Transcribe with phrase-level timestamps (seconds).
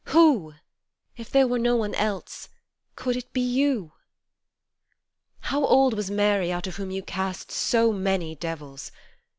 [0.05, 0.55] Who?.
[1.15, 2.49] If there were no one else,
[2.95, 3.91] could it be You?
[5.41, 8.91] How old was Mary out of whom you cast So many devils